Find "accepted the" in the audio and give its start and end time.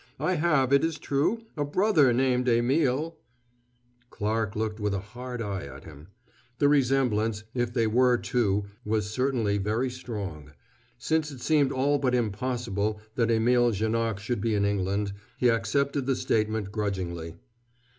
15.49-16.15